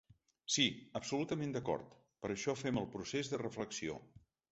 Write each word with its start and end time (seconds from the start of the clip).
Sí, 0.53 0.63
absolutament 0.99 1.53
d’acord, 1.55 1.91
per 2.23 2.31
això 2.37 2.55
fem 2.63 2.81
el 2.83 2.87
procés 2.95 3.31
de 3.35 3.41
reflexió. 3.43 3.99